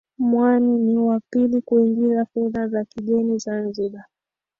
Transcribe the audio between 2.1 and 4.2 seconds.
fedha za kigeni Zanzibar